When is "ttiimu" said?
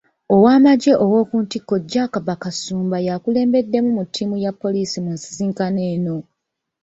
4.07-4.35